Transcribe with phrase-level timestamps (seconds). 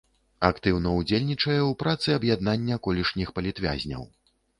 [0.47, 4.03] Актыўна ўдзельнічае ў працы аб'яднання колішніх палітвязняў.